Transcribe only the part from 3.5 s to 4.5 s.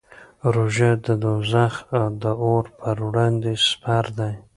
سپر دی.